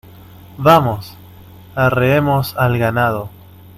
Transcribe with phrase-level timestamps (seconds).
[0.57, 1.15] Vamos,
[1.75, 3.29] arreemos al ganado.